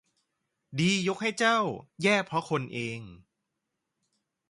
[0.79, 1.57] ดียกให้เจ้า
[2.03, 2.99] แย่เพราะคนเอง